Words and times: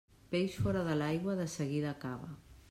Peix 0.35 0.55
fora 0.63 0.81
de 0.87 0.95
l'aigua, 1.01 1.37
de 1.41 1.47
seguida 1.57 1.93
acaba. 1.93 2.33